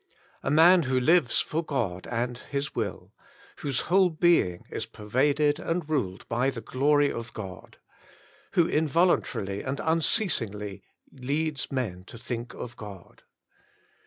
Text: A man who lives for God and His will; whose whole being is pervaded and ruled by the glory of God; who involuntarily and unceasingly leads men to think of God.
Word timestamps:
A 0.41 0.49
man 0.49 0.81
who 0.81 0.99
lives 0.99 1.41
for 1.41 1.63
God 1.63 2.07
and 2.09 2.35
His 2.39 2.73
will; 2.73 3.13
whose 3.57 3.81
whole 3.81 4.09
being 4.09 4.65
is 4.71 4.87
pervaded 4.87 5.59
and 5.59 5.87
ruled 5.87 6.27
by 6.27 6.49
the 6.49 6.59
glory 6.59 7.11
of 7.11 7.33
God; 7.35 7.77
who 8.53 8.67
involuntarily 8.67 9.61
and 9.61 9.79
unceasingly 9.79 10.81
leads 11.11 11.71
men 11.71 12.03
to 12.05 12.17
think 12.17 12.55
of 12.55 12.75
God. 12.77 13.21